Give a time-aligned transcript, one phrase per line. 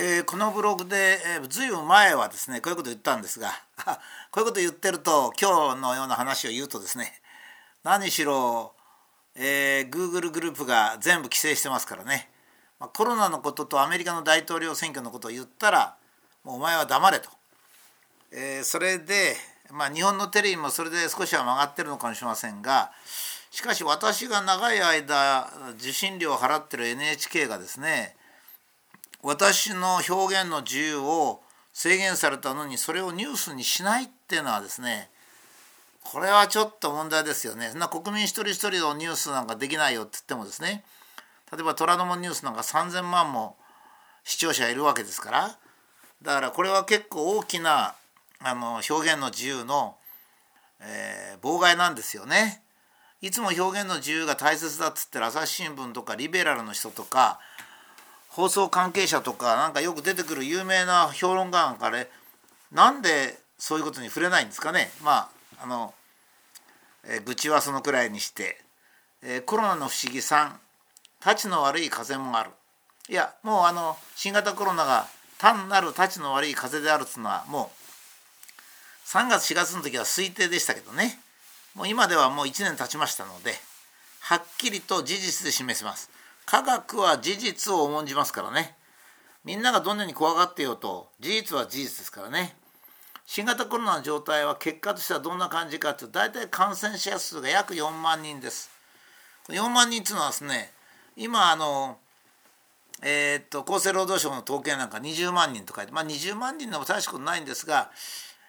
[0.00, 3.50] えー、このブログで、えー、ずいぶん前はですねこういうこと言ったんですが
[4.30, 7.20] こういうこと言ってると今日のような話を言うとですね
[7.82, 8.76] 何しろ、
[9.34, 12.30] えー、Google グループが全部規制してますからね、
[12.78, 15.96] まあ、コロナのこととアメリカの大統領選挙のことを言ったら
[16.44, 17.28] もうお前は黙れと、
[18.30, 19.36] えー、それで、
[19.70, 22.92] まあ、日本のテレビもそれで少しは曲がってるのかもしれませんが
[23.50, 28.14] しかし私が長い間受信料を払ってる NHK がですね
[29.22, 31.40] 私の表現の自由を
[31.72, 35.10] 制限されたのにそれをニュースにしないっていうのはですね
[36.02, 37.68] これはちょっと問題ですよね。
[37.70, 40.84] そんな国民一人一人のニュースなんかできないよって言ってもですね
[41.52, 43.56] 例えば虎ノ門ニュースなんか3,000万も
[44.24, 45.58] 視聴者いるわけですから
[46.22, 47.94] だからこれは結構大きな
[48.40, 49.96] あの表現の自由の、
[50.80, 52.62] えー、妨害なんですよね。
[53.20, 57.40] いつも表現の自由が大切だっつってる朝日新聞とかリベラルの人とか
[58.28, 62.08] 放送関係者とかなんかよく出てくる有名な評論家なんかね
[62.72, 64.90] なんでそういうことに触れないんですかね？
[65.02, 65.94] まああの、
[67.04, 68.60] えー、愚痴はそのくらいにして、
[69.22, 70.52] えー、コロナの不思議3
[71.20, 72.50] たちの悪い風もある。
[73.08, 75.06] いやもうあの新型コロナが
[75.38, 81.18] 単なるたちの悪い風であるっていうのはもう3月4月の時は推定でしたけどね。
[81.74, 83.54] もう今ではもう1年経ちましたので
[84.20, 86.10] はっきりと事実で示せます。
[86.50, 88.74] 科学は事実を重んじますからね。
[89.44, 92.56] みんながどんなに怖がってようと事実は事実ですからね。
[93.26, 98.70] 新型コロナの状態は結果としてはどんな感じかというと大体感染者数が約4万人です。
[99.50, 100.70] 4万人っていうのはですね
[101.18, 101.98] 今あの
[103.02, 107.90] えー、っと厚生労働省の統計なんか20万人と書いてまあ20万人でも大したことないんですが、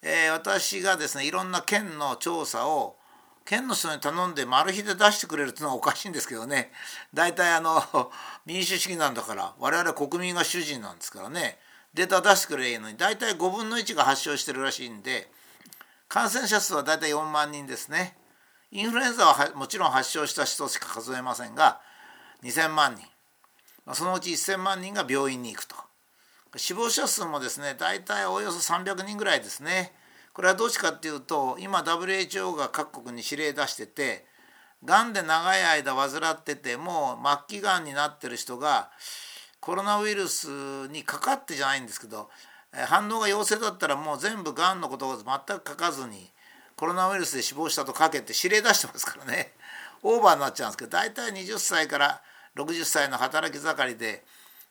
[0.00, 2.96] えー、私がですねいろんな県の調査を
[3.44, 6.70] 県の人に頼んでマル秘で出してくれるっていうのはおかしいんですけどね。
[7.12, 8.12] 大体あの
[8.46, 11.58] 民主主義なんだから我々国民が主人なんですからね。
[11.94, 15.30] データ出してくれいいのに大体5分の1が発症してるらしいんで
[16.08, 18.16] 感染者数は大体4万人ですね。
[18.70, 21.80] インフルエンザはもちろん発症した人しか数えませんが
[22.42, 23.06] 2,000万人。
[23.94, 25.76] そのうち1,000万人が病院に行くと。
[26.56, 29.92] 死亡者数もですね大体およそ300人ぐらいですね。
[30.32, 34.24] これはどうしかっていうと今 WHO が各国に指令出してて
[34.84, 38.90] がんで長い間患っててもう末期がんになってる人が
[39.60, 42.30] コロナウイルスにかかってじゃないんですけど
[42.86, 45.24] 反応が陽性だったらもう全部がんのことを全
[45.60, 46.30] く書かずに
[46.74, 49.52] コロナウイルスで死亡したと書けて指令出してますからね
[50.02, 52.22] オーバーになっちゃうんですけど大体20歳から
[52.56, 54.24] 60歳の働き盛りで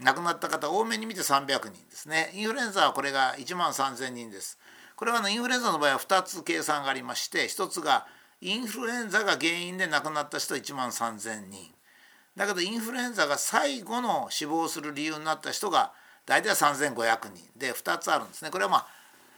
[0.00, 4.58] 亡くなった方多めに見て300人ですねインフルエンザはこれが1万3,000人です。
[4.96, 8.06] これは、インフルエンザの場合は2つ計算がありまして1つが
[8.40, 11.72] インフルエンザが原因で亡くなった人1万3,000人
[12.36, 15.92] だけどインフルエンザが最後の死亡する理由になった人が
[16.26, 18.50] 大体3,500人で2つあるんですね。
[18.50, 18.86] これはまあ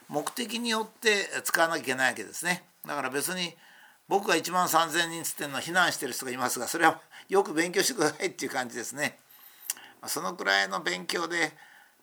[0.08, 2.64] 目的によって使わなきゃいけないわけですね。
[2.86, 3.54] だから別に
[4.08, 9.18] 僕が1万3,000人つってんのは避難してる人がいますがそれはよく勉強してくださいっていう感じですね。
[10.06, 11.52] そのくらいの勉強で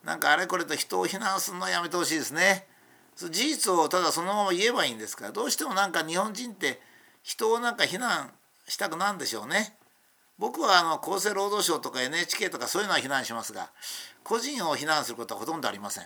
[0.03, 2.67] なんかあれこれと人を非難するのはやめてほしいですね。
[3.15, 6.81] 事実をただそのまま言えばいいんですからどうしてもなんか日本人って
[7.21, 8.31] 人をなんか非難
[8.67, 9.75] したくなんでしょうね。
[10.39, 13.69] 僕はあの厚生労働省とか NHK とかそういうのは非難しますが
[14.23, 16.05] 個人を非難することはほとんどありません。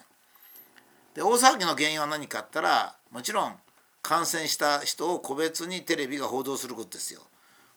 [1.15, 3.55] で大騒ぎの原因は何かったらもちろん
[4.01, 7.21] 感染した人を個別にテレビが報道することですよ。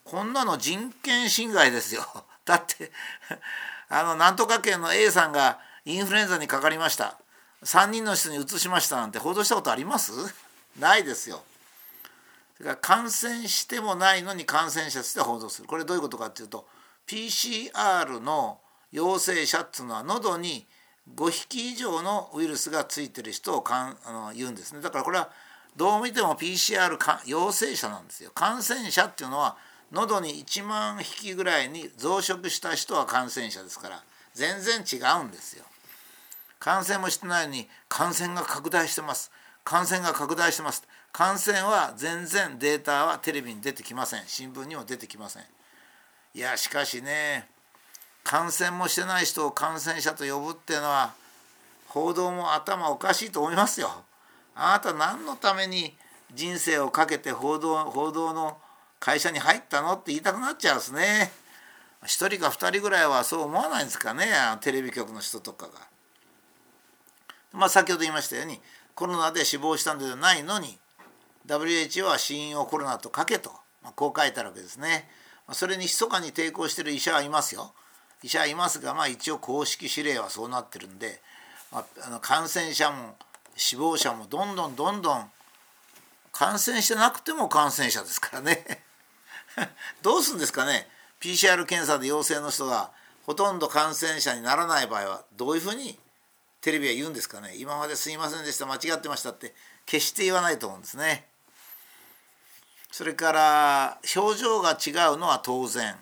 [0.03, 2.05] こんなの人権侵害ですよ。
[2.45, 2.91] だって
[3.89, 7.17] あのなんとか県の A さんがインフルエンザにかかりました。
[7.63, 10.11] 3人の人に移しましたなんて報道したことあります？
[10.79, 11.41] ないですよ。
[12.57, 16.65] それから感染してもないのに感染者として報道するこれどういうことかっていうと
[17.07, 18.59] PCR の
[18.91, 20.65] 陽性者っていうのは喉に
[21.15, 25.29] 5匹以上のウイルスがついてる人をかんあの言うんですねだからこれは
[25.75, 29.57] どう見ても PCR 陽性者なんですよ感染者っていうのは
[29.91, 34.03] 喉に1万匹ぐらいに増殖した人は感染者ですから
[34.33, 35.65] 全然違うんですよ。
[36.61, 39.31] 感染もしてないのに感染が拡大してます。
[39.63, 40.87] 感染が拡大してます。
[41.11, 44.23] 感染は全然データはテレビに出てきません。
[44.27, 45.43] 新聞にも出てきません。
[46.35, 47.47] いやしかしね
[48.23, 51.13] 感染もしてない人を感染者と呼ぶっていうのは
[51.87, 53.89] 報道も頭おかしいと思いますよ。
[54.53, 55.95] あなた何のために
[56.31, 58.59] 人生をかけて報道報道の
[58.99, 61.31] 会社に入ったのって言いたくなっちゃうんですね。
[62.03, 62.05] 1
[62.35, 64.27] 人か2人ぐらいはそう思わないんですかね
[64.61, 65.89] テレビ局の人とかが。
[67.53, 68.59] まあ、先ほど言いましたように
[68.95, 70.77] コロナで死亡したんではないのに
[71.47, 73.51] WHO は死因をコロナとかけと、
[73.83, 75.09] まあ、こう書いてあるわけですね。
[75.53, 77.73] それに密かに抵抗してる医者はいますよ。
[78.23, 81.19] 医者はいますが、まあ、一応公式指令はそうなってるんで
[81.71, 83.15] まああの感染者も
[83.55, 85.25] 死亡者もどんどんどんどん
[86.31, 88.83] 感染してなくても感染者ですからね
[90.01, 90.87] どうするんですかね
[91.19, 92.91] PCR 検査で陽性の人が
[93.25, 95.99] ほとんど感染者にならない場合はどういうふうに
[96.61, 97.55] テレビは言うんですかね。
[97.57, 98.67] 今まですいませんでした。
[98.67, 99.53] 間違ってましたって
[99.85, 101.25] 決して言わないと思うんですね。
[102.91, 105.95] それから表情が違うのは当然。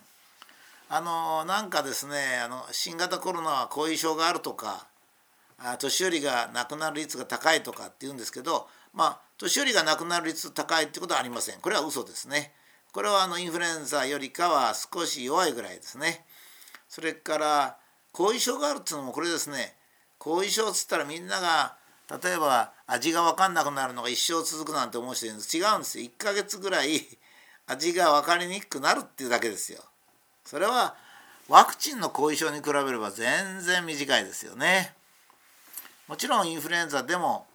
[0.90, 4.88] あのなんかですねあの新型コロナは後遺症があるとか
[5.78, 11.62] 年寄りが亡くなる率が高いとかって言うんですけどまあ年寄りが亡くなる率高いってことはありません。
[11.62, 12.52] これは嘘ですね。
[12.92, 16.26] これはあのインフルエンザよりかは少し弱いぐらいですね。
[16.90, 17.78] それから
[18.12, 19.76] 後遺症があるっていうのもこれですね。
[20.20, 21.76] 後遺症っつったらみんなが
[22.24, 25.58] 例えば味が分かんなくなるのが一生続くなんて思う人いるんです。
[25.58, 26.06] 違うんですよ。
[26.06, 27.02] 1ヶ月ぐらい
[27.68, 29.80] 味が分かりにくくなるっていうだけですよ。
[30.44, 30.96] それは
[31.48, 34.94] ワクチンの後遺症に比べれば全然短いですよね。
[36.08, 37.46] もちろんインフルエンザでも、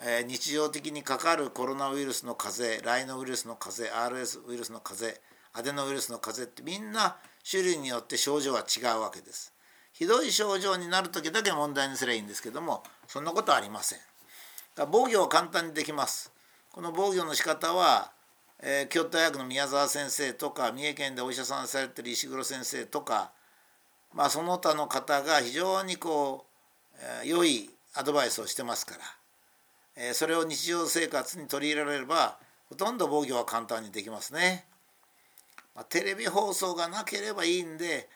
[0.00, 7.16] えー、日常的にかかるコロナウイルスの風邪ライノウイルスの風邪 RS ウイルスの風邪アデノウイルスの風邪ってみんな
[7.48, 9.52] 種類によって症状は違うわけです。
[9.92, 13.98] ひどい症状になる時だけ問題にすればいいんですけどもそんなことはありません
[14.90, 16.32] 防御は簡単にできます
[16.70, 18.10] この防御の仕方は、
[18.62, 23.32] えー、京都大学の宮沢先生とか三重県でお医者さんされてる石黒先生とか
[24.14, 26.46] まあその他の方が非常にこ
[26.94, 29.00] う、えー、良いアドバイスをしてますから、
[29.96, 32.38] えー、それを日常生活に取り入れられれば
[32.70, 34.64] ほとんど防御は簡単にできますね。
[35.74, 38.08] まあ、テレビ放送がなければいいんで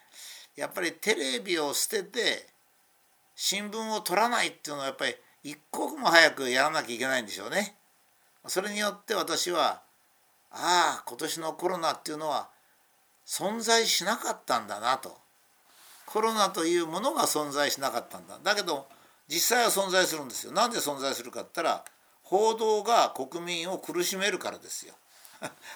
[0.57, 2.47] やっぱりテレビを捨てて
[3.35, 7.75] 新聞を取らないっていうのはやっぱり一刻も早くやらなきゃいけないんでしょうね。
[8.47, 9.81] それによって私は
[10.51, 12.49] ああ今年のコロナっていうのは
[13.25, 15.17] 存在しなかったんだなと
[16.05, 18.87] コロナというものが存在しなかったんだだけど
[19.27, 20.53] 実際は存在するんですよ。
[20.53, 21.85] なんで存在するかって言ったら
[22.23, 24.95] 報道が国民を苦しめるからですよ。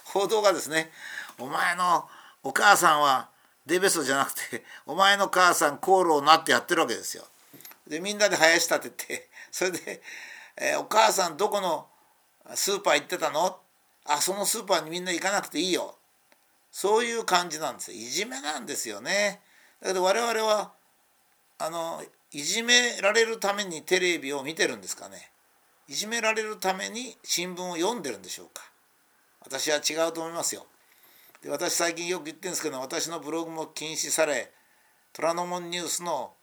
[0.05, 0.89] 報道がですね
[1.37, 2.07] お前の
[2.43, 3.29] お母さんは
[3.65, 7.27] デベソじゃなくて お前の母さんコールをなってやってるわけですよ。
[7.87, 10.01] でみんなで林立てて それで、
[10.55, 11.89] えー、お母さんどこの
[12.55, 13.59] スーパー行ってたの？
[14.05, 15.97] あそのスーパーにみんな行かなくていいよ。
[16.71, 17.97] そういう感じなんですよ。
[17.97, 19.41] いじめなんですよね。
[19.81, 20.73] だけど我々は
[21.59, 25.31] あのいじめられるためにテレビを見てるんですかね。
[25.87, 28.63] いじめられるために新聞を読んでるんでしょうか。
[29.41, 30.65] 私は違うと思いますよ。
[31.41, 34.51] で私最近よく言ってるんですけど私のブログも禁止され
[35.13, 36.33] 虎ノ門ニュースの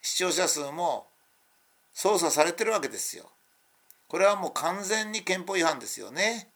[0.00, 1.08] 視聴者数も
[1.92, 3.30] 操作されてるわけですよ。
[4.08, 6.50] これはもう完全に憲法違反ですよね。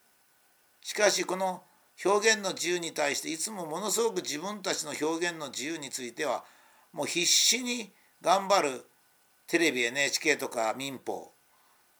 [0.82, 1.62] しかしこの
[2.04, 6.44] 表現の自由に対していつもものすごく自分たちの表現の自由については
[6.92, 7.92] もう必死に
[8.22, 8.86] 頑張る
[9.46, 11.32] テレビ NHK とか民放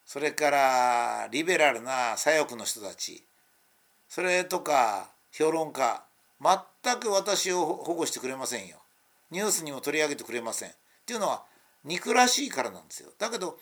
[0.05, 3.25] それからリベラルな左翼の人たち
[4.09, 6.05] それとか評論家。
[6.41, 8.77] 全く私を保護してくれませんよ。
[9.31, 10.71] ニュースにも取り上げてくれません。
[10.71, 10.73] っ
[11.07, 11.45] ていうのは
[11.85, 13.11] 憎らしいからなんですよ。
[13.19, 13.59] だけど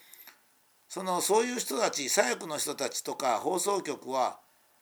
[0.89, 4.39] そのそういう人たち左翼の人たちとか放送局は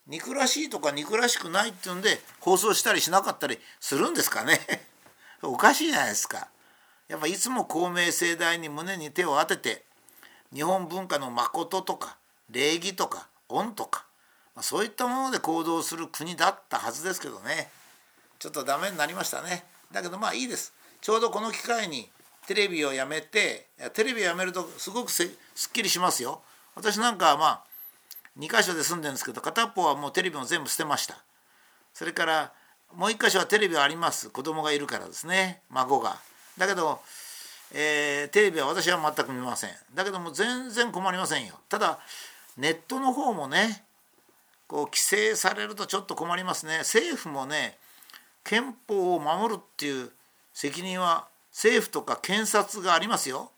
[0.07, 4.61] 憎らしいとか憎らしくないっていうんで放送したりしなかったりするんですかね。
[5.43, 6.49] おかしいじゃないですか。
[7.09, 9.85] やっぱいつも公明正大に胸に手を当てて
[10.53, 12.17] 日本文化の誠とか
[12.51, 13.84] 礼儀とか恩と、
[14.65, 17.69] そういったもので行動する国だったはずですけどね。
[18.39, 19.63] ちょっとダメになりましたね。
[19.93, 20.73] だけどまあいいです。
[21.03, 22.09] ちょうどこの機会に
[22.47, 25.29] テレビをやめてテレビをやめるとすごくすっ
[25.71, 26.41] きりしますよ。
[26.77, 27.65] 私なんかはまあ
[28.39, 31.19] 2箇所で住んでるんですけど片っぽはもうテレビも全部捨てました。
[31.93, 32.53] それから
[32.97, 34.31] もう1箇所はテレビはあります。
[34.31, 35.61] 子供がいるからですね。
[35.69, 36.17] 孫が。
[36.57, 37.01] だけど、
[37.75, 39.71] えー、テレビは私は全く見ません。
[39.95, 41.53] だけども全然困りませんよ。
[41.69, 41.99] ただ
[42.57, 43.85] ネットの方もね
[44.75, 46.79] こう規制されるとちょっと困りますね。
[46.79, 47.79] 政府もね
[48.43, 50.11] 憲法を守るっていう
[50.53, 53.53] 責任は政府とか検察がありますよ。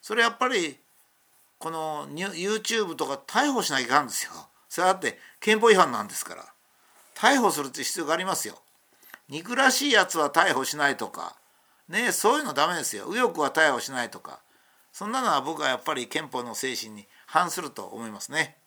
[0.00, 0.76] それやっぱり
[1.58, 4.30] この YouTube とか逮捕しなきゃいかんですよ。
[4.68, 6.44] それだって憲法違反なんですから。
[7.16, 8.54] 逮捕するって必要がありますよ。
[9.28, 11.34] 憎らしいやつは逮捕しないとか。
[11.88, 13.06] ねそういうのダメですよ。
[13.08, 14.38] 右翼は逮捕しないとか。
[14.92, 18.58] そんなのは僕はやっぱり憲法の精神に反すると思いますね。